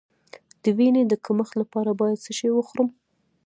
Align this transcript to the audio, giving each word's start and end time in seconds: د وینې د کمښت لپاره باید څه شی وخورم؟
د 0.63 0.65
وینې 0.77 1.03
د 1.07 1.13
کمښت 1.25 1.53
لپاره 1.61 1.91
باید 1.99 2.23
څه 2.25 2.31
شی 2.37 2.49
وخورم؟ 2.53 2.89